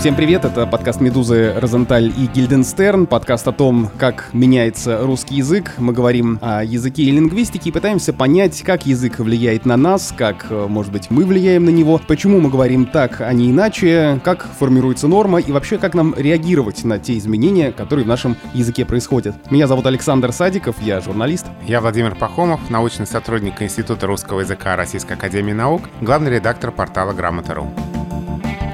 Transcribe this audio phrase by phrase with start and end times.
[0.00, 5.74] Всем привет, это подкаст «Медузы» Розенталь и Гильденстерн, подкаст о том, как меняется русский язык.
[5.76, 10.46] Мы говорим о языке и лингвистике и пытаемся понять, как язык влияет на нас, как,
[10.48, 14.48] э, может быть, мы влияем на него, почему мы говорим так, а не иначе, как
[14.58, 19.34] формируется норма и вообще, как нам реагировать на те изменения, которые в нашем языке происходят.
[19.50, 21.44] Меня зовут Александр Садиков, я журналист.
[21.66, 27.68] Я Владимир Пахомов, научный сотрудник Института русского языка Российской Академии Наук, главный редактор портала Грамота.ру.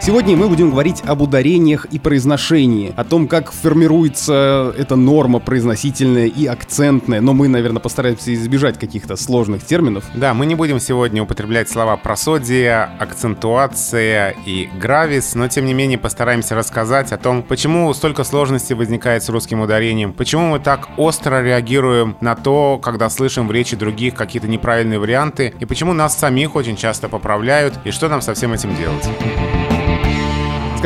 [0.06, 6.26] Сегодня мы будем говорить об ударениях и произношении, о том, как формируется эта норма произносительная
[6.26, 10.04] и акцентная, но мы, наверное, постараемся избежать каких-то сложных терминов.
[10.14, 15.98] Да, мы не будем сегодня употреблять слова просодия, акцентуация и гравис, но тем не менее
[15.98, 21.42] постараемся рассказать о том, почему столько сложностей возникает с русским ударением, почему мы так остро
[21.42, 26.54] реагируем на то, когда слышим в речи других какие-то неправильные варианты, и почему нас самих
[26.54, 29.04] очень часто поправляют, и что нам со всем этим делать.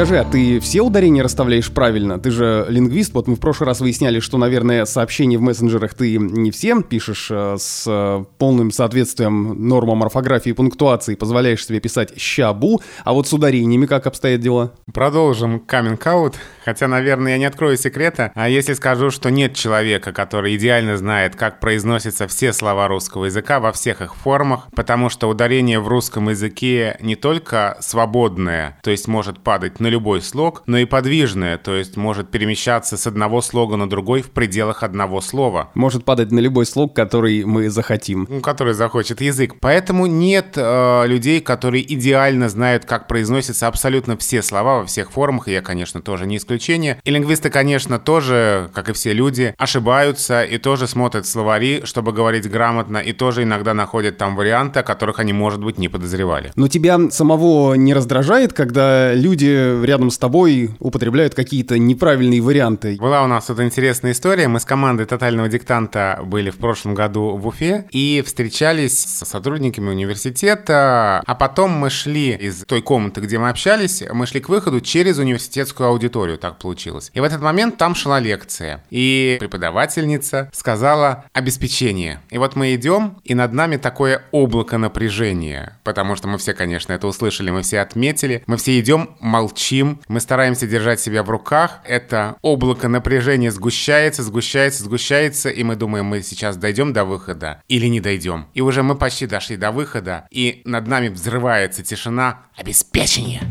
[0.00, 2.18] Скажи, а ты все ударения расставляешь правильно?
[2.18, 6.16] Ты же лингвист, вот мы в прошлый раз выясняли, что, наверное, сообщения в мессенджерах ты
[6.16, 12.18] не всем пишешь э, с э, полным соответствием нормам орфографии и пунктуации, позволяешь себе писать
[12.18, 14.72] «щабу», а вот с ударениями как обстоят дела?
[14.90, 20.56] Продолжим каминг-аут, хотя, наверное, я не открою секрета, а если скажу, что нет человека, который
[20.56, 25.78] идеально знает, как произносятся все слова русского языка во всех их формах, потому что ударение
[25.78, 30.84] в русском языке не только свободное, то есть может падать на любой слог, но и
[30.84, 35.70] подвижное, то есть может перемещаться с одного слога на другой в пределах одного слова.
[35.74, 38.26] Может падать на любой слог, который мы захотим.
[38.28, 39.56] Ну, который захочет язык.
[39.60, 45.48] Поэтому нет э, людей, которые идеально знают, как произносятся абсолютно все слова во всех формах,
[45.48, 47.00] и я, конечно, тоже не исключение.
[47.04, 52.48] И лингвисты, конечно, тоже, как и все люди, ошибаются и тоже смотрят словари, чтобы говорить
[52.50, 56.52] грамотно, и тоже иногда находят там варианты, о которых они, может быть, не подозревали.
[56.56, 62.96] Но тебя самого не раздражает, когда люди рядом с тобой употребляют какие-то неправильные варианты.
[62.96, 64.48] Была у нас тут интересная история.
[64.48, 69.90] Мы с командой «Тотального диктанта» были в прошлом году в Уфе и встречались с сотрудниками
[69.90, 74.80] университета, а потом мы шли из той комнаты, где мы общались, мы шли к выходу
[74.80, 77.10] через университетскую аудиторию, так получилось.
[77.14, 82.20] И в этот момент там шла лекция, и преподавательница сказала «обеспечение».
[82.30, 86.92] И вот мы идем, и над нами такое облако напряжения, потому что мы все, конечно,
[86.92, 91.30] это услышали, мы все отметили, мы все идем, молчим, молчим, мы стараемся держать себя в
[91.30, 91.80] руках.
[91.84, 97.86] Это облако напряжения сгущается, сгущается, сгущается, и мы думаем, мы сейчас дойдем до выхода или
[97.86, 98.46] не дойдем.
[98.54, 103.42] И уже мы почти дошли до выхода, и над нами взрывается тишина обеспечения.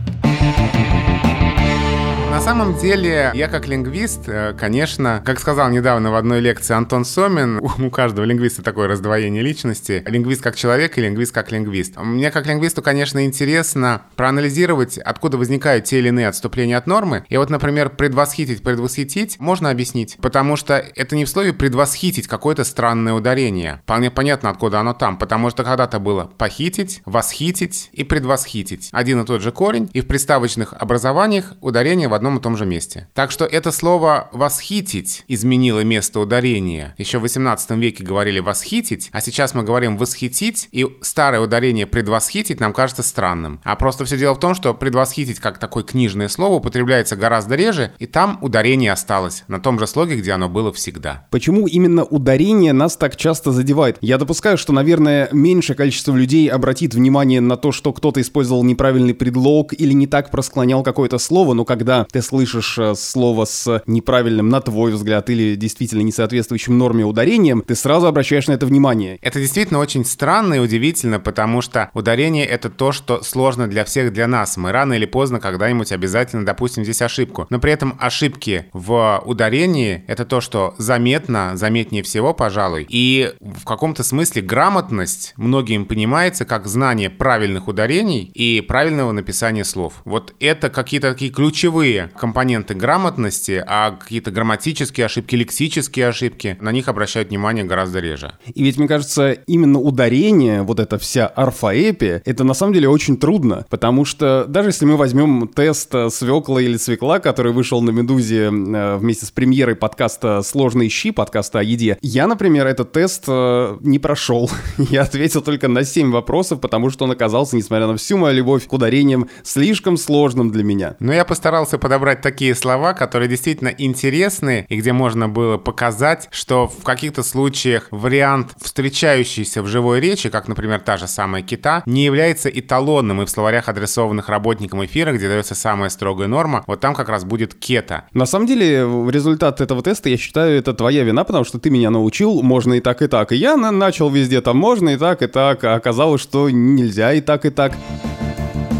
[2.29, 7.03] На самом деле, я как лингвист, э, конечно, как сказал недавно в одной лекции Антон
[7.03, 11.97] Сомин, у каждого лингвиста такое раздвоение личности, лингвист как человек и лингвист как лингвист.
[11.97, 17.25] Мне как лингвисту, конечно, интересно проанализировать, откуда возникают те или иные отступления от нормы.
[17.29, 22.63] И вот, например, предвосхитить, предвосхитить можно объяснить, потому что это не в слове предвосхитить какое-то
[22.63, 23.81] странное ударение.
[23.84, 28.89] Вполне понятно, откуда оно там, потому что когда-то было похитить, восхитить и предвосхитить.
[28.91, 32.66] Один и тот же корень, и в приставочных образованиях ударение в одном и том же
[32.66, 33.07] месте.
[33.13, 36.94] Так что это слово «восхитить» изменило место ударения.
[36.97, 42.59] Еще в 18 веке говорили «восхитить», а сейчас мы говорим «восхитить», и старое ударение «предвосхитить»
[42.59, 43.62] нам кажется странным.
[43.63, 47.94] А просто все дело в том, что «предвосхитить» как такое книжное слово употребляется гораздо реже,
[48.00, 51.28] и там ударение осталось на том же слоге, где оно было всегда.
[51.31, 53.97] Почему именно ударение нас так часто задевает?
[54.01, 59.13] Я допускаю, что, наверное, меньшее количество людей обратит внимание на то, что кто-то использовал неправильный
[59.13, 64.50] предлог или не так просклонял какое-то слово, но когда ты слышишь э, слово с неправильным,
[64.50, 69.18] на твой взгляд, или действительно несоответствующим норме ударением, ты сразу обращаешь на это внимание.
[69.22, 74.14] Это действительно очень странно и удивительно, потому что ударение— это то, что сложно для всех,
[74.14, 74.58] для нас.
[74.58, 77.48] Мы рано или поздно когда-нибудь обязательно допустим здесь ошибку.
[77.50, 82.86] Но при этом ошибки в ударении— это то, что заметно, заметнее всего, пожалуй.
[82.90, 90.01] И в каком-то смысле грамотность многим понимается как знание правильных ударений и правильного написания слов.
[90.06, 96.88] Вот это какие-то такие ключевые компоненты грамотности, а какие-то грамматические ошибки, лексические ошибки, на них
[96.88, 98.34] обращают внимание гораздо реже.
[98.54, 103.18] И ведь, мне кажется, именно ударение, вот эта вся орфоэпия, это на самом деле очень
[103.18, 108.45] трудно, потому что даже если мы возьмем тест свекла или свекла, который вышел на «Медузе»
[108.45, 113.78] э, вместе с премьерой подкаста «Сложные щи», подкаста о еде, я, например, этот тест э,
[113.81, 114.50] не прошел.
[114.78, 118.68] Я ответил только на 7 вопросов, потому что он оказался, несмотря на всю мою любовь
[118.68, 120.95] к ударениям, слишком сложным для меня.
[121.00, 126.68] Но я постарался подобрать такие слова, которые действительно интересны и где можно было показать, что
[126.68, 132.06] в каких-то случаях вариант, встречающийся в живой речи, как, например, та же самая кита, не
[132.06, 136.94] является эталонным и в словарях, адресованных работникам эфира, где дается самая строгая норма, вот там
[136.94, 138.06] как раз будет кета.
[138.13, 141.89] На самом деле, результат этого теста, я считаю, это твоя вина, потому что ты меня
[141.89, 143.31] научил, можно и так, и так.
[143.31, 147.21] И я начал везде там можно и так, и так, а оказалось, что нельзя и
[147.21, 147.74] так, и так.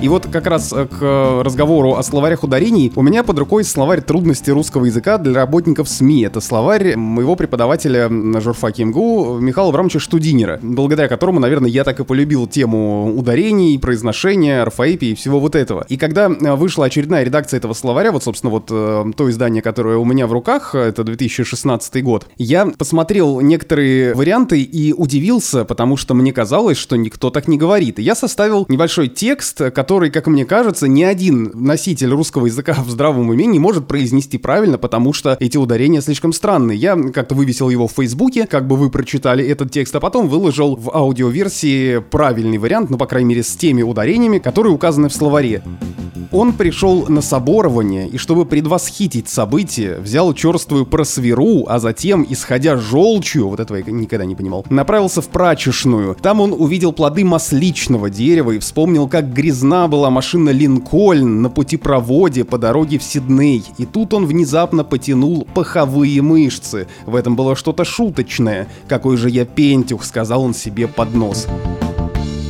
[0.02, 4.00] И вот как раз э, к разговору о словарях ударений у меня под рукой словарь
[4.00, 6.22] трудностей русского языка для работников СМИ.
[6.22, 12.00] Это словарь моего преподавателя на журфаке МГУ Михаила Абрамовича Штудинера, благодаря которому, наверное, я так
[12.00, 15.86] и полюбил тему ударений, произношения, орфоэпии и всего вот этого.
[15.90, 19.98] И когда э, вышла очередная редакция этого словаря, вот, собственно, вот э, то издание, которое
[19.98, 26.14] у меня в руках, это 2016 год, я посмотрел некоторые варианты и удивился, потому что
[26.14, 28.00] мне казалось, что никто так не говорит.
[28.00, 32.74] И я составил небольшой текст, который который, как мне кажется, ни один носитель русского языка
[32.74, 36.78] в здравом уме не может произнести правильно, потому что эти ударения слишком странные.
[36.78, 40.76] Я как-то вывесил его в Фейсбуке, как бы вы прочитали этот текст, а потом выложил
[40.76, 45.64] в аудиоверсии правильный вариант, ну, по крайней мере, с теми ударениями, которые указаны в словаре.
[46.32, 53.50] Он пришел на соборование и, чтобы предвосхитить событие, взял черствую просверу, а затем, исходя желчью,
[53.50, 56.16] вот этого я никогда не понимал, направился в прачечную.
[56.22, 62.44] Там он увидел плоды масличного дерева и вспомнил, как грязна была машина Линкольн на путепроводе
[62.44, 63.64] по дороге в Сидней.
[63.78, 66.88] И тут он внезапно потянул паховые мышцы.
[67.06, 68.68] В этом было что-то шуточное.
[68.88, 71.48] «Какой же я пентюх»,— сказал он себе под нос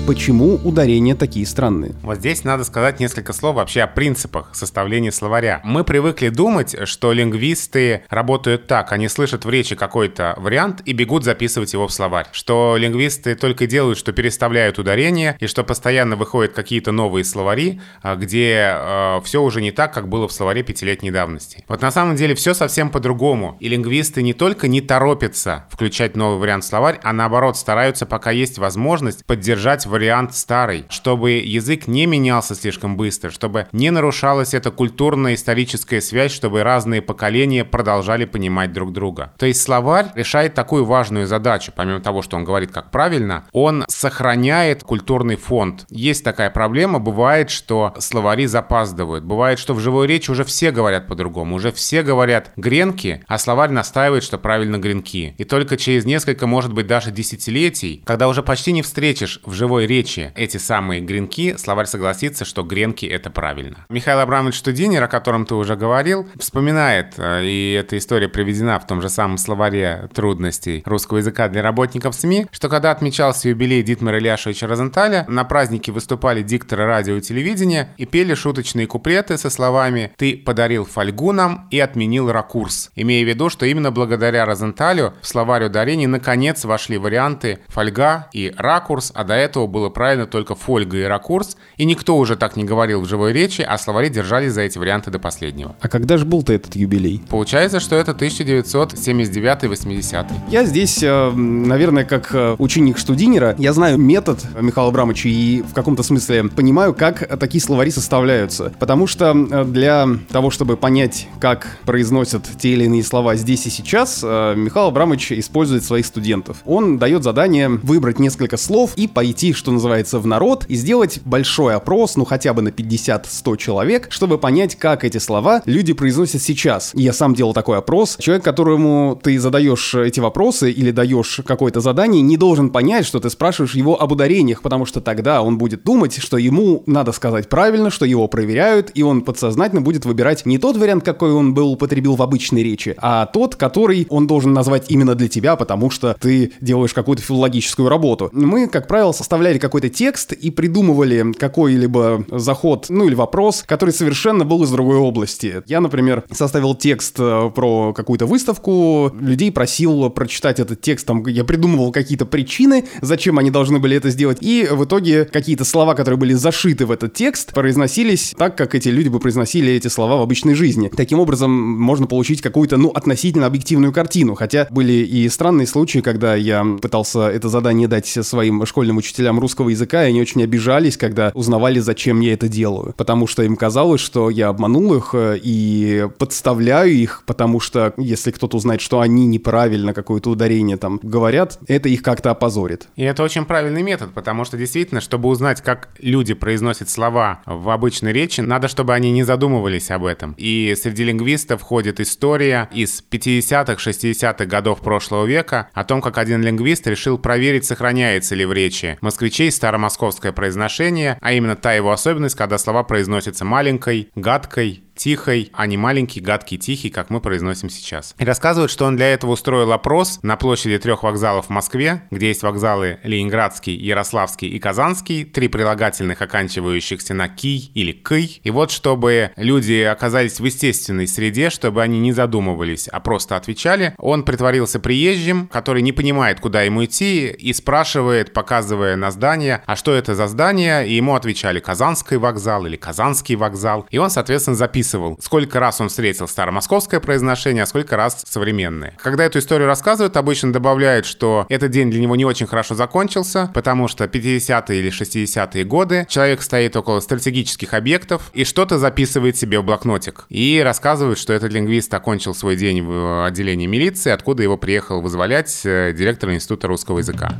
[0.09, 1.93] почему ударения такие странные.
[2.01, 5.61] Вот здесь надо сказать несколько слов вообще о принципах составления словаря.
[5.63, 11.25] Мы привыкли думать, что лингвисты работают так, они слышат в речи какой-то вариант и бегут
[11.25, 12.25] записывать его в словарь.
[12.31, 18.15] Что лингвисты только делают, что переставляют ударения, и что постоянно выходят какие-то новые словари, а,
[18.15, 21.63] где э, все уже не так, как было в словаре пятилетней давности.
[21.67, 23.57] Вот на самом деле все совсем по-другому.
[23.59, 28.31] И лингвисты не только не торопятся включать новый вариант в словарь, а наоборот стараются, пока
[28.31, 34.53] есть возможность, поддержать вариант вариант старый, чтобы язык не менялся слишком быстро, чтобы не нарушалась
[34.53, 39.33] эта культурная историческая связь, чтобы разные поколения продолжали понимать друг друга.
[39.37, 43.83] То есть словарь решает такую важную задачу, помимо того, что он говорит как правильно, он
[43.89, 45.85] сохраняет культурный фонд.
[45.89, 51.07] Есть такая проблема, бывает, что словари запаздывают, бывает, что в живой речи уже все говорят
[51.07, 55.35] по-другому, уже все говорят гренки, а словарь настаивает, что правильно гренки.
[55.37, 59.88] И только через несколько, может быть, даже десятилетий, когда уже почти не встретишь в живой
[59.89, 63.85] речи эти самые гренки, словарь согласится, что гренки— это правильно.
[63.89, 68.87] Михаил Абрамович Штудинер, о котором ты уже говорил, вспоминает, э, и эта история приведена в
[68.87, 74.19] том же самом словаре трудностей русского языка для работников СМИ, что когда отмечался юбилей Дитмара
[74.19, 80.11] Ильяшевича Розенталя, на празднике выступали дикторы радио и телевидения и пели шуточные куплеты со словами
[80.17, 85.27] «Ты подарил фольгу нам и отменил ракурс», имея в виду, что именно благодаря Розенталю в
[85.27, 90.97] словарь ударений наконец вошли варианты фольга и ракурс, а до этого было правильно только фольга
[90.97, 94.61] и ракурс, и никто уже так не говорил в живой речи, а словари держались за
[94.61, 95.75] эти варианты до последнего.
[95.79, 97.21] А когда же был-то этот юбилей?
[97.29, 100.25] Получается, что это 1979-80.
[100.49, 105.73] Я здесь, э, наверное, как э, ученик Штудинера, я знаю метод Михаила Абрамовича и в
[105.73, 108.73] каком-то смысле понимаю, как такие словари составляются.
[108.79, 113.69] Потому что э, для того, чтобы понять, как произносят те или иные слова здесь и
[113.69, 116.57] сейчас, Михаил Абрамович использует своих студентов.
[116.65, 121.75] Он дает задание выбрать несколько слов и пойти, что называется, в народ и сделать большой
[121.75, 126.91] опрос, ну хотя бы на 50-100 человек, чтобы понять, как эти слова люди произносят сейчас.
[126.95, 128.17] Я сам делал такой опрос.
[128.19, 133.29] Человек, которому ты задаешь эти вопросы или даешь какое-то задание, не должен понять, что ты
[133.29, 137.89] спрашиваешь его об ударениях, потому что тогда он будет думать, что ему надо сказать правильно,
[137.89, 142.15] что его проверяют, и он подсознательно будет выбирать не тот вариант, какой он был употребил
[142.15, 146.53] в обычной речи, а тот, который он должен назвать именно для тебя, потому что ты
[146.61, 148.29] делаешь какую-то филологическую работу.
[148.31, 149.11] Мы, как правило,
[149.49, 154.97] составляли какой-то текст и придумывали какой-либо заход, ну или вопрос, который совершенно был из другой
[154.97, 155.63] области.
[155.65, 161.43] Я, например, составил текст э, про какую-то выставку, людей просил прочитать этот текст, там я
[161.43, 166.19] придумывал какие-то причины, зачем они должны были это сделать, и в итоге какие-то слова, которые
[166.19, 170.21] были зашиты в этот текст, произносились так, как эти люди бы произносили эти слова в
[170.21, 170.91] обычной жизни.
[170.95, 176.35] Таким образом, можно получить какую-то, ну, относительно объективную картину, хотя были и странные случаи, когда
[176.35, 181.31] я пытался это задание дать своим школьным учителям русского языка, и они очень обижались, когда
[181.33, 182.93] узнавали, зачем я это делаю.
[182.97, 188.31] Потому что им казалось, что я обманул их э, и подставляю их, потому что если
[188.31, 192.87] кто-то узнает, что они неправильно какое-то ударение там говорят, это их как-то опозорит.
[192.95, 197.69] И это очень правильный метод, потому что действительно, чтобы узнать, как люди произносят слова в
[197.69, 200.35] обычной речи, надо, чтобы они не задумывались об этом.
[200.37, 206.41] И среди лингвистов ходит история из 50-х, 60-х годов прошлого века о том, как один
[206.41, 212.35] лингвист решил проверить, сохраняется ли в речи москвичей старомосковское произношение, а именно та его особенность,
[212.35, 218.13] когда слова произносятся маленькой, гадкой, тихой, а не маленький, гадкий, тихий, как мы произносим сейчас.
[218.19, 222.27] И рассказывают, что он для этого устроил опрос на площади трех вокзалов в Москве, где
[222.27, 228.41] есть вокзалы Ленинградский, Ярославский и Казанский, три прилагательных, оканчивающихся на «ки» или «кый.
[228.43, 233.95] И вот, чтобы люди оказались в естественной среде, чтобы они не задумывались, а просто отвечали,
[233.97, 239.77] он притворился приезжим, который не понимает, куда ему идти, и спрашивает, показывая на здание, а
[239.77, 244.57] что это за здание, и ему отвечали «Казанский вокзал» или «Казанский вокзал», и он, соответственно,
[244.89, 248.95] записывал сколько раз он встретил старомосковское произношение, а сколько раз современное.
[249.01, 253.51] Когда эту историю рассказывают, обычно добавляют, что этот день для него не очень хорошо закончился,
[253.53, 259.59] потому что 50-е или 60-е годы человек стоит около стратегических объектов и что-то записывает себе
[259.59, 260.25] в блокнотик.
[260.29, 265.61] И рассказывают, что этот лингвист окончил свой день в отделении милиции, откуда его приехал вызволять
[265.65, 267.31] э, директор Института русского языка.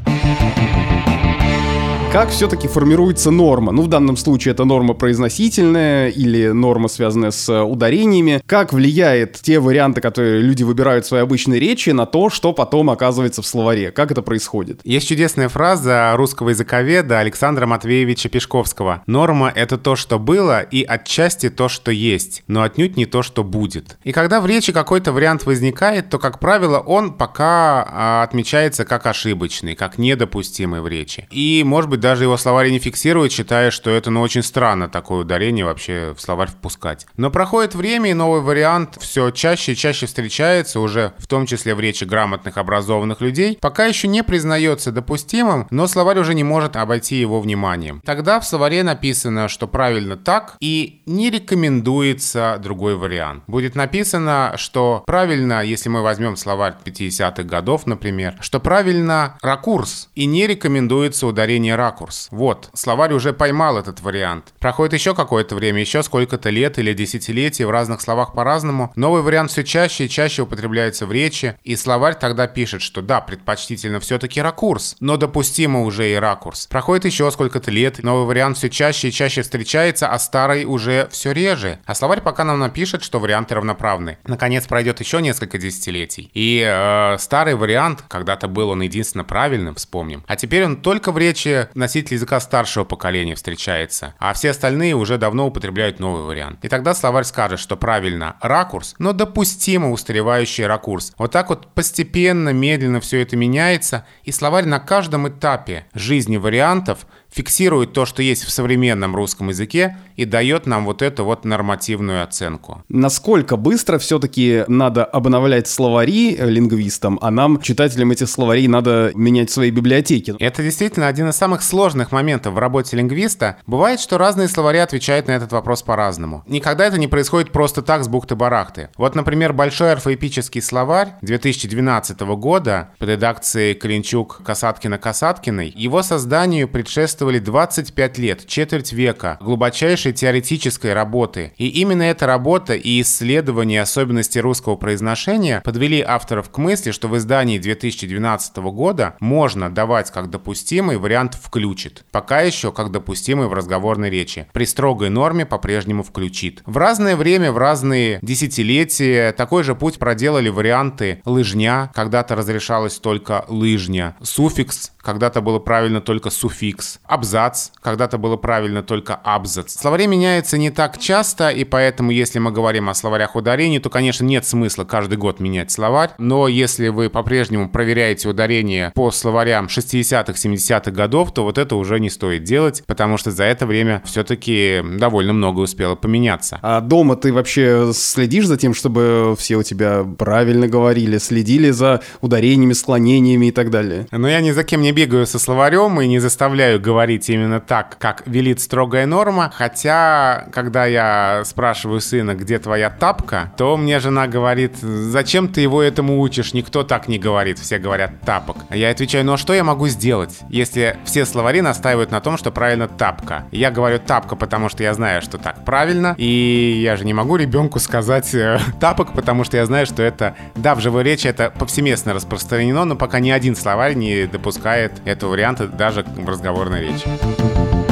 [2.11, 3.71] Как все-таки формируется норма?
[3.71, 8.41] Ну, в данном случае это норма произносительная или норма, связанная с э, ударениями.
[8.47, 12.89] Как влияет те варианты, которые люди выбирают в своей обычной речи, на то, что потом
[12.89, 13.91] оказывается в словаре?
[13.91, 14.81] Как это происходит?
[14.83, 19.03] Есть чудесная фраза русского языковеда Александра Матвеевича Пешковского.
[19.05, 23.43] Норма— это то, что было, и отчасти то, что есть, но отнюдь не то, что
[23.43, 23.99] будет.
[24.03, 29.05] И когда в речи какой-то вариант возникает, то, как правило, он пока а, отмечается как
[29.05, 31.27] ошибочный, как недопустимый в речи.
[31.29, 35.21] И, может быть, даже его словарь не фиксирует, считая, что это ну очень странно такое
[35.21, 37.05] ударение вообще в словарь впускать.
[37.17, 41.75] Но проходит время, и новый вариант все чаще и чаще встречается, уже в том числе
[41.75, 46.75] в речи грамотных, образованных людей, пока еще не признается допустимым, но словарь уже не может
[46.75, 48.01] обойти его вниманием.
[48.05, 53.43] Тогда в словаре написано, что правильно так, и не рекомендуется другой вариант.
[53.47, 60.25] Будет написано, что правильно, если мы возьмем словарь 50-х годов, например, что правильно ракурс, и
[60.25, 62.27] не рекомендуется ударение ракурс ракурс.
[62.31, 64.53] Вот, словарь уже поймал этот вариант.
[64.59, 68.91] Проходит еще какое-то время, еще сколько-то лет или десятилетий, в разных словах по-разному.
[68.95, 73.21] Новый вариант все чаще и чаще употребляется в речи, и словарь тогда пишет, что да,
[73.21, 76.67] предпочтительно все-таки ракурс, но допустимо уже и ракурс.
[76.67, 81.31] Проходит еще сколько-то лет, новый вариант все чаще и чаще встречается, а старый уже все
[81.31, 81.79] реже.
[81.85, 84.19] А словарь пока нам напишет, что варианты равноправны.
[84.25, 86.29] Наконец пройдет еще несколько десятилетий.
[86.35, 90.23] И э, старый вариант, когда-то был он единственно правильным, вспомним.
[90.27, 95.17] А теперь он только в речи носитель языка старшего поколения встречается, а все остальные уже
[95.17, 96.63] давно употребляют новый вариант.
[96.63, 101.13] И тогда словарь скажет, что правильно ракурс, но допустимо устаревающий ракурс.
[101.17, 107.07] Вот так вот постепенно, медленно все это меняется, и словарь на каждом этапе жизни вариантов
[107.31, 112.23] фиксирует то, что есть в современном русском языке и дает нам вот эту вот нормативную
[112.23, 112.83] оценку.
[112.89, 119.71] Насколько быстро все-таки надо обновлять словари лингвистам, а нам, читателям этих словарей, надо менять свои
[119.71, 120.35] библиотеки?
[120.39, 123.57] Это действительно один из самых сложных моментов в работе лингвиста.
[123.67, 126.43] Бывает, что разные словари отвечают на этот вопрос по-разному.
[126.47, 128.89] Никогда это не происходит просто так с бухты-барахты.
[128.97, 137.18] Вот, например, Большой орфоэпический словарь 2012 года под редакцией Калинчук, Касаткина, Касаткиной, его созданию предшествовал
[137.19, 141.51] предшествовали 25 лет, четверть века глубочайшей теоретической работы.
[141.57, 147.17] И именно эта работа и исследование особенностей русского произношения подвели авторов к мысли, что в
[147.17, 152.05] издании 2012 года можно давать как допустимый вариант «включит».
[152.11, 154.47] Пока еще как допустимый в разговорной речи.
[154.53, 156.61] При строгой норме по-прежнему «включит».
[156.65, 163.43] В разное время, в разные десятилетия такой же путь проделали варианты «лыжня», когда-то разрешалось только
[163.49, 169.75] «лыжня», суффикс, когда-то было правильно только суффикс, абзац, когда-то было правильно только абзац.
[169.75, 174.23] Словари меняются не так часто, и поэтому, если мы говорим о словарях ударений, то, конечно,
[174.23, 180.33] нет смысла каждый год менять словарь, но если вы по-прежнему проверяете ударение по словарям 60-х,
[180.33, 184.81] 70-х годов, то вот это уже не стоит делать, потому что за это время все-таки
[184.97, 186.59] довольно много успело поменяться.
[186.61, 192.01] А дома ты вообще следишь за тем, чтобы все у тебя правильно говорили, следили за
[192.21, 194.07] ударениями, склонениями и так далее?
[194.11, 197.61] Но я ни за кем не бегаю со словарем и не заставляю говорить говорить именно
[197.61, 199.53] так, как велит строгая норма.
[199.55, 205.81] Хотя, когда я спрашиваю сына, где твоя тапка, то мне жена говорит, зачем ты его
[205.81, 206.53] этому учишь?
[206.53, 208.57] Никто так не говорит, все говорят тапок.
[208.69, 212.51] Я отвечаю, ну а что я могу сделать, если все словари настаивают на том, что
[212.51, 213.45] правильно тапка?
[213.51, 217.37] Я говорю тапка, потому что я знаю, что так правильно, и я же не могу
[217.37, 221.49] ребенку сказать э, тапок, потому что я знаю, что это, да, в живой речи это
[221.49, 226.88] повсеместно распространено, но пока ни один словарь не допускает этого варианта даже в разговорной речи
[226.89, 227.88] у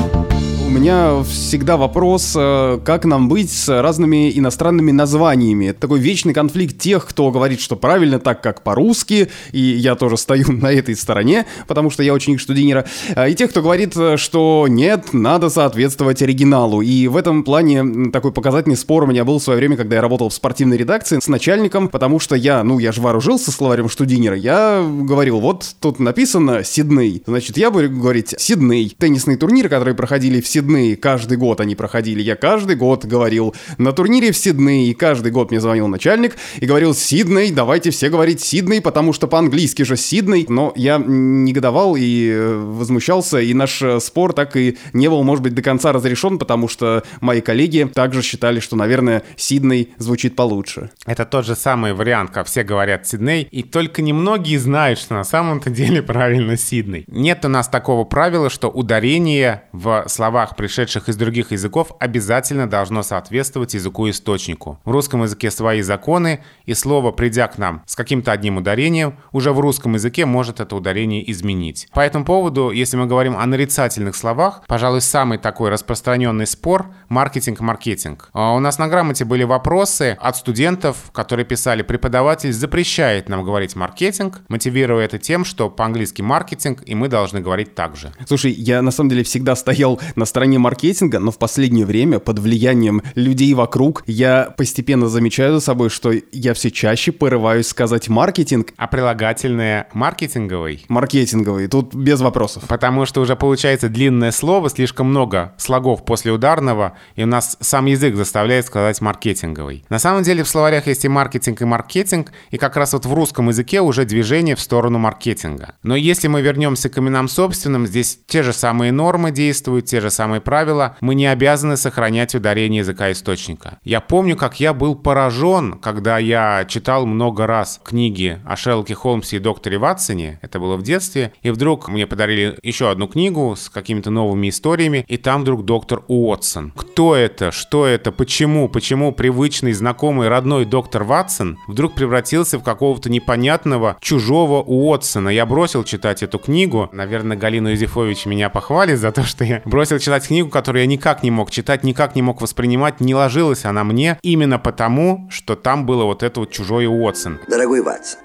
[0.78, 5.70] меня всегда вопрос, э, как нам быть с разными иностранными названиями.
[5.70, 10.18] Это такой вечный конфликт тех, кто говорит, что правильно так, как по-русски, и я тоже
[10.18, 14.18] стою на этой стороне, потому что я ученик Штудинера, а, и тех, кто говорит, э,
[14.18, 16.82] что нет, надо соответствовать оригиналу.
[16.82, 20.02] И в этом плане такой показательный спор у меня был в свое время, когда я
[20.02, 24.36] работал в спортивной редакции с начальником, потому что я, ну, я же вооружился словарем Штудинера,
[24.36, 28.96] я говорил, вот тут написано Сидней, значит, я буду говорить Сидней.
[28.96, 32.22] Теннисные турниры, которые проходили в Сиднее, каждый год они проходили.
[32.22, 36.66] Я каждый год говорил на турнире в Сиднее, и каждый год мне звонил начальник и
[36.66, 40.46] говорил Сидней, давайте все говорить Сидней, потому что по-английски же Сидней.
[40.50, 45.42] Но я негодовал и э, возмущался, и наш э, спор так и не был, может
[45.42, 50.90] быть, до конца разрешен, потому что мои коллеги также считали, что, наверное, Сидней звучит получше.
[51.06, 55.24] Это тот же самый вариант, как все говорят Сидней, и только немногие знают, что на
[55.24, 57.06] самом-то деле правильно Сидней.
[57.08, 63.04] Нет у нас такого правила, что ударение в словах, пришедших из других языков, обязательно должно
[63.04, 64.80] соответствовать языку-источнику.
[64.84, 69.54] В русском языке свои законы, и слово, придя к нам с каким-то одним ударением, уже
[69.54, 71.88] в русском языке может это ударение изменить.
[71.94, 78.30] По этому поводу, если мы говорим о нарицательных словах, пожалуй, самый такой распространенный спор– маркетинг-маркетинг.
[78.34, 83.76] А у нас на грамоте были вопросы от студентов, которые писали, преподаватель запрещает нам говорить
[83.76, 88.12] маркетинг, мотивируя это тем, что по-английски маркетинг, и мы должны говорить так же.
[88.26, 92.40] Слушай, я на самом деле всегда стоял на стороне маркетинга, но в последнее время под
[92.40, 98.74] влиянием людей вокруг я постепенно замечаю за собой, что я все чаще порываюсь сказать маркетинг.
[98.78, 100.86] А прилагательное маркетинговый?
[100.88, 102.64] Маркетинговый, тут без вопросов.
[102.70, 107.88] Потому что уже получается длинное слово, слишком много слогов после ударного, и у нас сам
[107.88, 109.84] язык заставляет сказать маркетинговый.
[109.90, 113.14] На самом деле в словарях есть и маркетинг, и маркетинг, и как раз вот в
[113.14, 115.76] русском языке уже движение в сторону маркетинга.
[115.84, 120.10] Но если мы вернемся к именам собственным, здесь те же самые нормы действуют, те же
[120.12, 123.80] самые самые правила, мы не обязаны сохранять ударение языка источника.
[123.84, 129.38] Я помню, как я был поражен, когда я читал много раз книги о Шерлоке Холмсе
[129.38, 133.70] и докторе Ватсоне, это было в детстве, и вдруг мне подарили еще одну книгу с
[133.70, 136.72] какими-то новыми историями, и там вдруг доктор Уотсон.
[136.76, 137.52] Кто это?
[137.52, 138.12] Что это?
[138.12, 138.70] Почему?
[138.70, 145.30] Почему привычный, знакомый, родной доктор Ватсон вдруг превратился в какого-то непонятного, чужого Уотсона?
[145.30, 146.90] Я бросил читать эту книгу.
[146.92, 151.24] Наверное, Галина Юзефович меня похвалит за то, что я бросил читать книгу, которую я никак
[151.24, 155.86] не мог читать, никак не мог воспринимать, не ложилась она мне именно потому, что там
[155.86, 157.40] было вот это вот чужое Уотсон.
[157.48, 158.20] Дорогой Ватсон,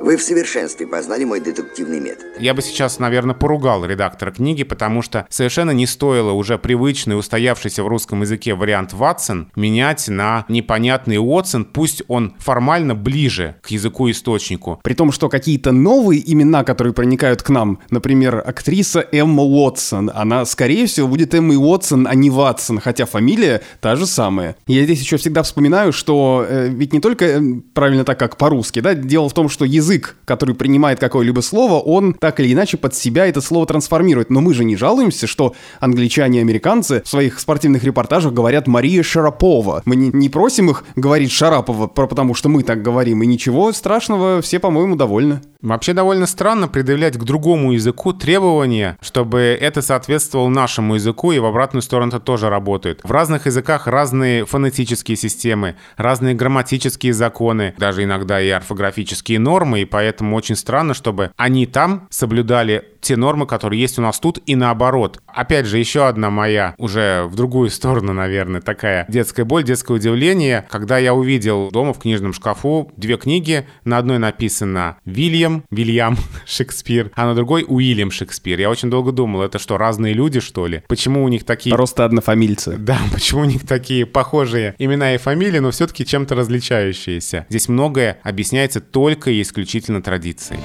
[0.00, 2.26] вы в совершенстве познали мой детективный метод.
[2.38, 7.84] Я бы сейчас, наверное, поругал редактора книги, потому что совершенно не стоило уже привычный, устоявшийся
[7.84, 14.80] в русском языке вариант Ватсон менять на непонятный Уотсон, пусть он формально ближе к языку-источнику.
[14.82, 20.46] При том, что какие-то новые имена, которые проникают к нам, например, актриса Эмма Уотсон, она,
[20.46, 24.56] скорее всего, будет Эмма Уотсон, а не Ватсон, хотя фамилия та же самая.
[24.66, 27.40] Я здесь еще всегда вспоминаю, что э, ведь не только э,
[27.74, 31.80] правильно так, как по-русски, да, дело в том, что язык язык, который принимает какое-либо слово,
[31.80, 34.30] он так или иначе под себя это слово трансформирует.
[34.30, 39.02] Но мы же не жалуемся, что англичане и американцы в своих спортивных репортажах говорят «Мария
[39.02, 39.82] Шарапова».
[39.84, 44.40] Мы не, не просим их говорить «Шарапова», потому что мы так говорим, и ничего страшного,
[44.40, 45.40] все, по-моему, довольны.
[45.60, 51.44] Вообще довольно странно предъявлять к другому языку требования, чтобы это соответствовало нашему языку, и в
[51.44, 53.00] обратную сторону это тоже работает.
[53.02, 59.84] В разных языках разные фонетические системы, разные грамматические законы, даже иногда и орфографические нормы, и
[59.84, 64.54] поэтому очень странно, чтобы они там соблюдали те нормы, которые есть у нас тут, и
[64.56, 65.20] наоборот.
[65.26, 70.66] Опять же, еще одна моя, уже в другую сторону, наверное, такая детская боль, детское удивление,
[70.70, 77.10] когда я увидел дома в книжном шкафу две книги, на одной написано «Вильям», Вильям Шекспир,
[77.14, 78.58] а на другой «Уильям Шекспир».
[78.60, 80.82] Я очень долго думал, это что, разные люди, что ли?
[80.88, 81.74] Почему у них такие...
[81.74, 82.78] Просто однофамильцы.
[82.90, 87.46] Да, почему у них такие похожие имена и фамилии, но все-таки чем-то различающиеся?
[87.48, 90.60] Здесь многое объясняется только и исключительно традицией.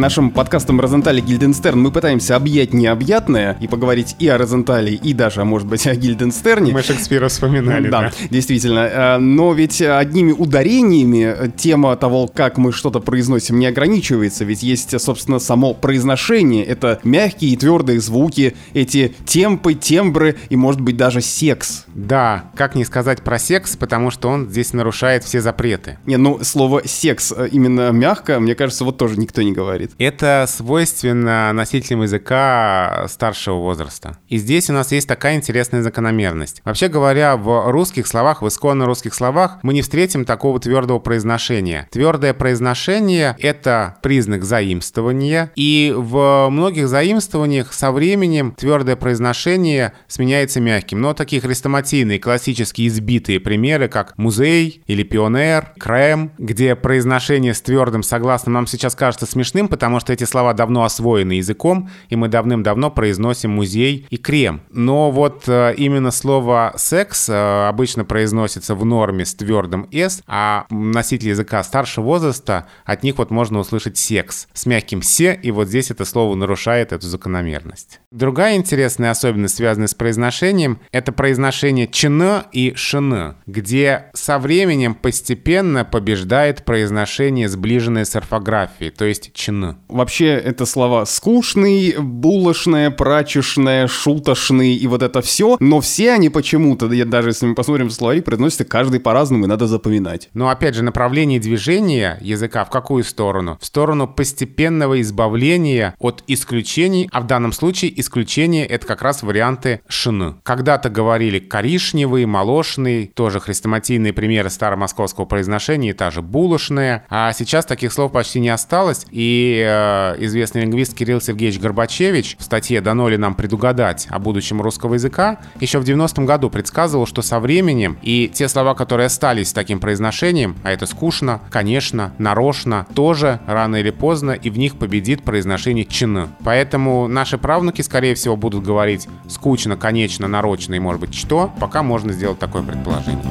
[0.00, 5.44] Нашим подкастом Розентали Гильденстерн мы пытаемся объять необъятное и поговорить и о Розентале, и даже,
[5.44, 6.72] может быть, о Гильденстерне.
[6.72, 8.00] Мы Шекспира вспоминали, да.
[8.00, 8.78] Да, действительно.
[8.78, 14.46] Э, но ведь одними ударениями тема того, как мы что-то произносим, не ограничивается.
[14.46, 16.64] Ведь есть, собственно, само произношение.
[16.64, 21.84] Это мягкие и твердые звуки, эти темпы, тембры и, может быть, даже секс.
[21.94, 25.98] Да, как не сказать про секс, потому что он здесь нарушает все запреты.
[26.06, 29.89] Не, ну, слово «секс» э, именно мягко, мне кажется, вот тоже никто не говорит.
[29.98, 34.18] Это свойственно носителям языка старшего возраста.
[34.28, 36.62] И здесь у нас есть такая интересная закономерность.
[36.64, 41.88] Вообще говоря, в русских словах, в исконно русских словах мы не встретим такого твердого произношения.
[41.90, 51.00] Твердое произношение— это признак заимствования, и в многих заимствованиях со временем твердое произношение сменяется мягким.
[51.00, 58.02] Но такие хрестоматийные, классические избитые примеры, как музей или пионер, крем, где произношение с твердым
[58.02, 62.90] согласным нам сейчас кажется смешным, потому что эти слова давно освоены языком, и мы давным-давно
[62.90, 64.62] произносим музей и крем.
[64.70, 70.66] Но вот э, именно слово секс э, обычно произносится в норме с твердым «с», а
[70.70, 75.68] носитель языка старшего возраста, от них вот можно услышать секс с мягким «се», и вот
[75.68, 78.00] здесь это слово нарушает эту закономерность.
[78.10, 85.84] Другая интересная особенность, связанная с произношением, это произношение «чн» и «шн», где со временем постепенно
[85.84, 89.59] побеждает произношение, сближенное с орфографией, то есть «чн».
[89.88, 96.88] Вообще, это слова «скучный», «булочное», «прачечное», «шутошный» и вот это все, но все они почему-то,
[97.06, 100.28] даже если мы посмотрим в словари, произносятся каждый по-разному, и надо запоминать.
[100.34, 103.58] Но опять же, направление движения языка в какую сторону?
[103.60, 109.80] В сторону постепенного избавления от исключений, а в данном случае исключение— это как раз варианты
[109.88, 110.30] «шн».
[110.42, 117.92] Когда-то говорили коричневый, молочный, тоже хрестоматийные примеры старомосковского произношения, та же булочная, а сейчас таких
[117.92, 123.16] слов почти не осталось, и э, известный лингвист Кирилл Сергеевич Горбачевич в статье «Дано ли
[123.16, 128.30] нам предугадать о будущем русского языка» еще в 90-м году предсказывал, что со временем и
[128.32, 133.90] те слова, которые остались с таким произношением, а это скучно, конечно, нарочно, тоже рано или
[133.90, 136.26] поздно, и в них победит произношение «чн».
[136.44, 141.82] Поэтому наши правнуки, скорее всего, будут говорить скучно, конечно, нарочно и, может быть, что, пока
[141.82, 143.24] можно сделать такое предположение.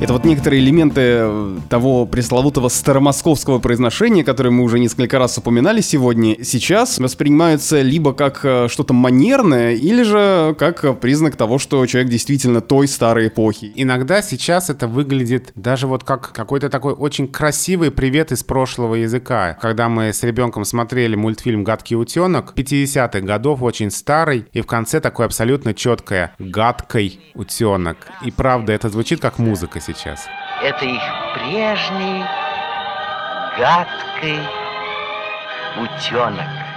[0.00, 5.82] Это вот некоторые элементы э, того пресловутого старомосковского произношения, которое мы уже несколько раз упоминали
[5.82, 12.10] сегодня, сейчас воспринимаются либо как э, что-то манерное, или же как признак того, что человек
[12.10, 13.72] действительно той старой эпохи.
[13.74, 19.58] Иногда сейчас это выглядит даже вот как какой-то такой очень красивый привет из прошлого языка.
[19.60, 24.98] Когда мы с ребенком смотрели мультфильм «Гадкий утенок», 50-х годов, очень старый, и в конце
[24.98, 27.98] такое абсолютно четкое «гадкой утенок».
[28.24, 29.89] И правда, это звучит как музыка сейчас.
[30.62, 31.02] Это их
[31.34, 32.24] прежний
[33.58, 34.40] гадкий
[35.76, 36.69] утенок.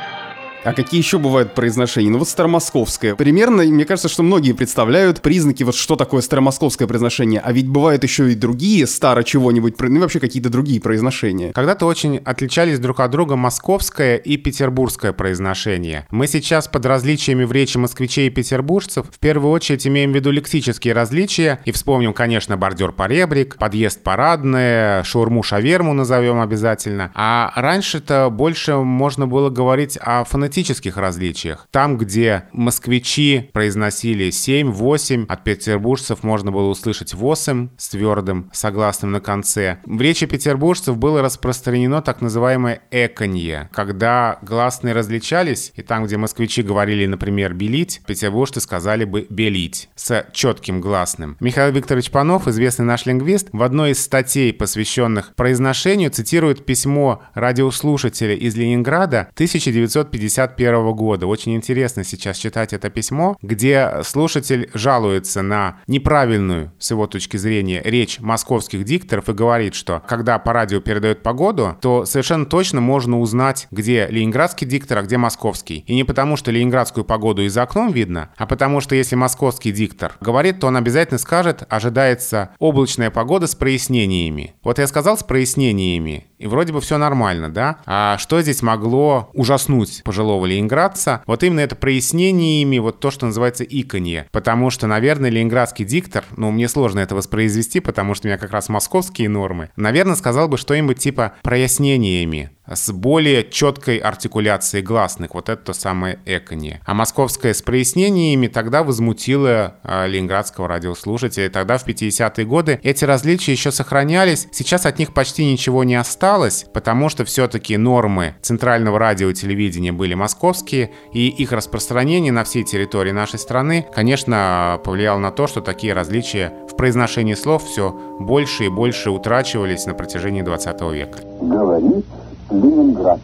[0.64, 2.10] А какие еще бывают произношения?
[2.10, 3.16] Ну вот старомосковское.
[3.16, 7.42] Примерно, мне кажется, что многие представляют признаки, вот что такое старомосковское произношение.
[7.44, 11.52] А ведь бывают еще и другие старо чего-нибудь, ну и вообще какие-то другие произношения.
[11.52, 16.08] Когда-то очень отличались друг от друга московское и петербургское произношение.
[16.12, 20.32] Мы сейчас под различиями в речи москвичей и петербуржцев в первую очередь имеем в виду
[20.32, 27.12] лексические различия и вспомним, конечно, бордюр-поребрик, подъезд парадное, шаурму-шаверму назовем обязательно.
[27.16, 31.68] А раньше-то больше можно было говорить о фонетическом фонетических различиях.
[31.72, 39.20] Там, где москвичи произносили 7-8, от петербуржцев можно было услышать 8 с твердым согласным на
[39.20, 39.80] конце.
[39.86, 46.62] В речи петербуржцев было распространено так называемое эконье, когда гласные различались, и там, где москвичи
[46.62, 51.36] говорили, например, «белить», петербуржцы сказали бы «белить» с четким гласным.
[51.40, 58.36] Михаил Викторович Панов, известный наш лингвист, в одной из статей, посвященных произношению, цитирует письмо радиослушателя
[58.36, 61.28] из Ленинграда 1950 1961 года.
[61.28, 67.82] Очень интересно сейчас читать это письмо, где слушатель жалуется на неправильную, с его точки зрения,
[67.84, 73.20] речь московских дикторов и говорит, что когда по радио передают погоду, то совершенно точно можно
[73.20, 75.84] узнать, где ленинградский диктор, а где московский.
[75.88, 79.72] И не потому, что ленинградскую погоду из за окном видно, а потому что если московский
[79.72, 84.56] диктор говорит, то он обязательно скажет, ожидается облачная погода с прояснениями.
[84.64, 87.78] Вот я сказал с прояснениями, и вроде бы все нормально, да?
[87.86, 91.24] А что здесь могло ужаснуть пожилого ленинградца?
[91.26, 94.28] Вот именно это прояснениями, вот то, что называется иконье.
[94.32, 98.52] Потому что, наверное, ленинградский диктор, ну, мне сложно это воспроизвести, потому что у меня как
[98.52, 102.52] раз московские нормы, наверное, сказал бы что-нибудь типа прояснениями.
[102.68, 105.34] С более четкой артикуляцией гласных.
[105.34, 106.82] Вот это то самое эконье.
[106.86, 111.50] А московское с прояснениями тогда возмутило э, ленинградского радиослушателя.
[111.50, 114.48] Тогда в 50-е годы эти различия еще сохранялись.
[114.52, 119.92] Сейчас от них почти ничего не осталось, потому что все-таки нормы центрального радио и телевидения
[119.92, 125.62] были московские, и их распространение на всей территории нашей страны, конечно, повлияло на то, что
[125.62, 131.20] такие различия в произношении слов все больше и больше утрачивались на протяжении 20 века.
[131.42, 132.06] Говорит
[132.52, 133.20] Ленинград.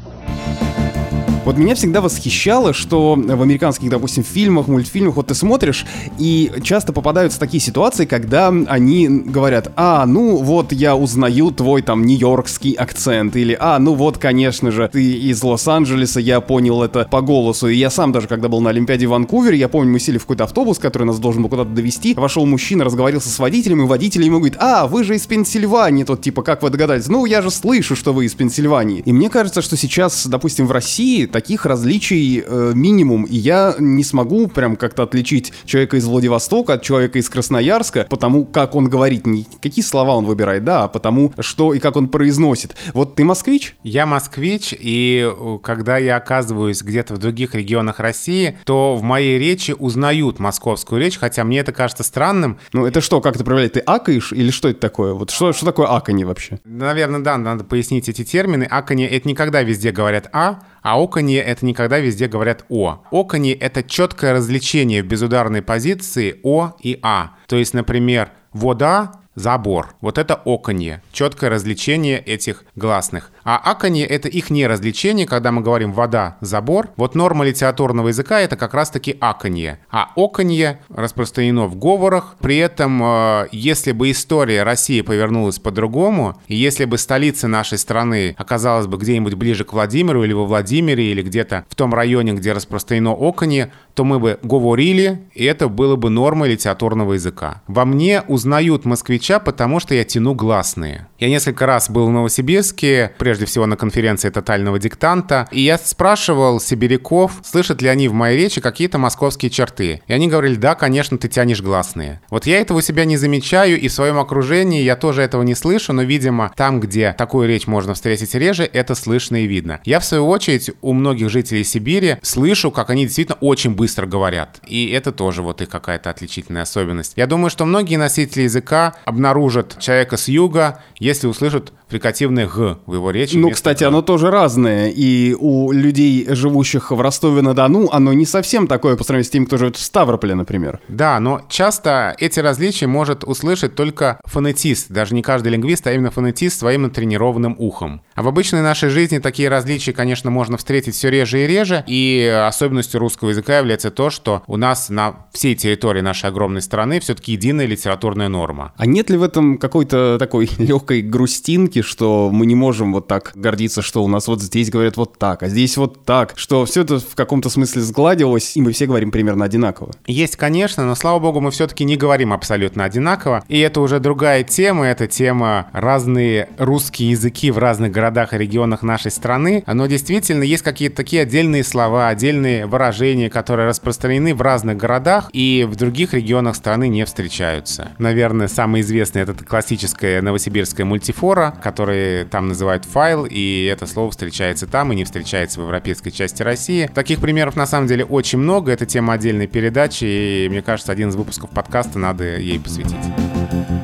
[1.49, 5.83] Вот меня всегда восхищало, что в американских, допустим, фильмах, мультфильмах, вот ты смотришь,
[6.19, 12.05] и часто попадаются такие ситуации, когда они говорят, а, ну вот я узнаю твой там
[12.05, 17.21] нью-йоркский акцент, или, а, ну вот, конечно же, ты из Лос-Анджелеса, я понял это по
[17.21, 20.19] голосу, и я сам даже, когда был на Олимпиаде в Ванкувере, я помню, мы сели
[20.19, 23.87] в какой-то автобус, который нас должен был куда-то довести, вошел мужчина, разговаривался с водителем, и
[23.87, 27.07] водитель ему говорит, а, вы же из Пенсильвании, тот типа, как вы догадались?
[27.07, 29.01] Ну, я же слышу, что вы из Пенсильвании.
[29.03, 34.03] И мне кажется, что сейчас, допустим, в России таких различий э, минимум, и я не
[34.03, 39.25] смогу прям как-то отличить человека из Владивостока от человека из Красноярска, потому как он говорит,
[39.25, 42.75] не какие слова он выбирает, да, а потому что и как он произносит.
[42.93, 43.77] Вот ты москвич?
[43.83, 49.39] Я москвич, и э, когда я оказываюсь где-то в других регионах России, то в моей
[49.39, 52.59] речи узнают московскую речь, хотя мне это кажется странным.
[52.73, 53.73] Ну это что, как это проявляет?
[53.73, 55.13] Ты акаешь или что это такое?
[55.13, 56.59] Вот что, что такое аканье вообще?
[56.65, 58.65] Наверное, да, надо пояснить эти термины.
[58.65, 60.99] Аканье— это никогда везде говорят «а», а
[61.29, 63.03] оконье— это никогда везде говорят «о».
[63.11, 67.35] Оконье— это четкое развлечение в безударной позиции «о» и «а».
[67.47, 69.95] То есть, например, вода забор.
[70.01, 73.31] Вот это оконье, четкое развлечение этих гласных.
[73.43, 76.89] А аконье— это их не развлечение, когда мы говорим «вода», «забор».
[76.97, 79.79] Вот норма литературного языка— это как раз-таки аконье.
[79.89, 82.35] А оконье распространено в говорах.
[82.39, 88.35] При этом, э, если бы история России повернулась по-другому, и если бы столица нашей страны
[88.37, 92.51] оказалась бы где-нибудь ближе к Владимиру или во Владимире, или где-то в том районе, где
[92.53, 97.61] распространено оконье, то мы бы говорили, и это было бы нормой литературного языка.
[97.67, 98.85] Во мне узнают
[99.19, 101.07] москвича, потому что я тяну гласные.
[101.19, 106.59] Я несколько раз был в Новосибирске, прежде всего на конференции тотального диктанта, и я спрашивал
[106.59, 110.01] сибиряков, слышат ли они в моей речи какие-то московские черты.
[110.07, 112.21] И они говорили, да, конечно, ты тянешь гласные.
[112.29, 115.55] Вот я этого у себя не замечаю, и в своем окружении я тоже этого не
[115.55, 119.79] слышу, но, видимо, там, где такую речь можно встретить реже, это слышно и видно.
[119.83, 124.61] Я, в свою очередь, у многих жителей Сибири слышу, как они действительно очень быстро говорят.
[124.65, 127.13] И это тоже вот их какая-то отличительная особенность.
[127.17, 132.93] Я думаю, что многие носители языка обнаружат человека с юга, если услышат фрикативное «г» в
[132.93, 133.35] его речи.
[133.35, 134.89] Ну, кстати, оно тоже разное.
[134.89, 139.57] И у людей, живущих в Ростове-на-Дону, оно не совсем такое по сравнению с тем, кто
[139.57, 140.79] живет в Ставрополе, например.
[140.87, 144.91] Да, но часто эти различия может услышать только фонетист.
[144.91, 148.01] Даже не каждый лингвист, а именно фонетист своим натренированным ухом.
[148.13, 151.83] А в обычной нашей жизни такие различия, конечно, можно встретить все реже и реже.
[151.87, 156.99] И особенностью русского языка является то, что у нас на всей территории нашей огромной страны
[156.99, 158.73] все-таки единая литературная норма.
[158.77, 163.07] А нет ли в этом какой-то такой легкой грустинки, ошибки, что мы не можем вот
[163.07, 166.65] так гордиться, что у нас вот здесь говорят вот так, а здесь вот так, что
[166.65, 169.93] все это в каком-то смысле сгладилось, и мы все говорим примерно одинаково.
[170.07, 174.43] Есть, конечно, но, слава богу, мы все-таки не говорим абсолютно одинаково, и это уже другая
[174.43, 180.43] тема, это тема разные русские языки в разных городах и регионах нашей страны, но действительно
[180.43, 186.13] есть какие-то такие отдельные слова, отдельные выражения, которые распространены в разных городах и в других
[186.13, 187.91] регионах страны не встречаются.
[187.97, 194.65] Наверное, самый известный это классическая новосибирская мультифора, который там называют файл, и это слово встречается
[194.65, 196.89] там и не встречается в европейской части России.
[196.93, 201.09] Таких примеров на самом деле очень много, это тема отдельной передачи, и мне кажется, один
[201.09, 202.95] из выпусков подкаста надо ей посвятить.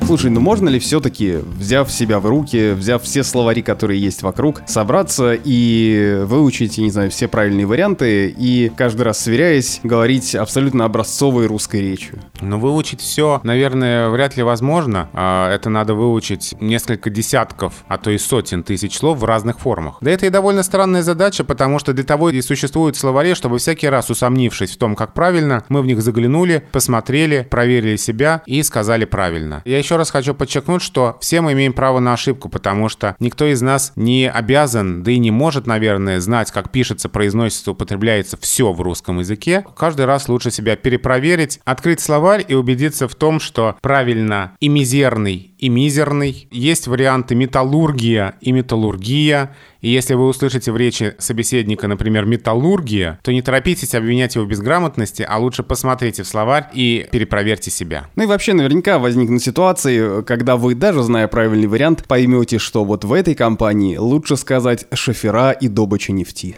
[0.06, 4.62] Слушай, ну можно ли все-таки, взяв себя в руки, взяв все словари, которые есть вокруг,
[4.64, 10.84] собраться и выучить, я не знаю, все правильные варианты и каждый раз сверяясь, говорить абсолютно
[10.84, 12.20] образцовой русской речью?
[12.40, 15.08] Ну, выучить все, наверное, вряд ли возможно.
[15.12, 19.98] А, это надо выучить несколько десятков, а то и сотен тысяч слов в разных формах.
[20.00, 23.88] Да это и довольно странная задача, потому что для того и существуют словари, чтобы всякий
[23.88, 29.04] раз усомнившись в том, как правильно, мы в них заглянули, посмотрели, проверили себя и сказали
[29.04, 29.62] правильно.
[29.64, 33.46] Я еще раз хочу подчеркнуть, что все мы имеем право на ошибку, потому что никто
[33.46, 38.72] из нас не обязан, да и не может, наверное, знать, как пишется, произносится, употребляется все
[38.72, 39.64] в русском языке.
[39.76, 45.54] Каждый раз лучше себя перепроверить, открыть словарь и убедиться в том, что правильно и мизерный
[45.58, 46.48] и мизерный.
[46.50, 49.54] Есть варианты металлургия и металлургия.
[49.80, 54.48] И если вы услышите в речи собеседника, например, металлургия, то не торопитесь обвинять его в
[54.48, 58.08] безграмотности, а лучше посмотрите в словарь и перепроверьте себя.
[58.16, 63.04] Ну и вообще наверняка возникнут ситуации, когда вы, даже зная правильный вариант, поймете, что вот
[63.04, 66.56] в этой компании лучше сказать шофера и добыча нефти.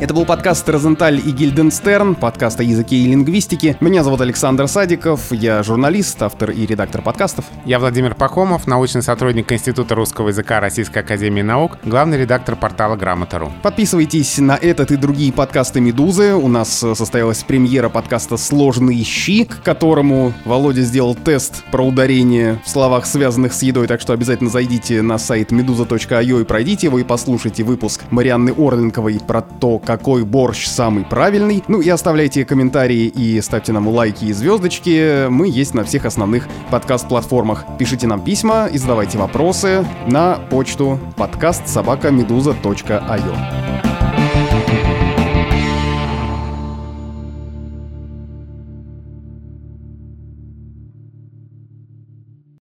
[0.00, 3.76] Это был подкаст «Розенталь и Гильденстерн», подкаст о языке и лингвистике.
[3.80, 7.46] Меня зовут Александр Садиков, я журналист, автор и редактор подкастов.
[7.64, 13.50] Я Владимир Пахомов, научный сотрудник Института русского языка Российской Академии Наук, главный редактор портала Грамота.ру.
[13.60, 16.34] Подписывайтесь на этот и другие подкасты «Медузы».
[16.34, 22.70] У нас состоялась премьера подкаста «Сложные щи», к которому Володя сделал тест про ударение в
[22.70, 27.02] словах, связанных с едой, так что обязательно зайдите на сайт meduza.io и пройдите его и
[27.02, 31.64] послушайте выпуск Марианны Орленковой про то, какой борщ самый правильный.
[31.66, 35.28] Ну и оставляйте комментарии и ставьте нам лайки и звездочки.
[35.28, 37.64] Мы есть на всех основных подкаст-платформах.
[37.78, 43.87] Пишите нам письма и задавайте вопросы на почту подкаст собака медуза.io.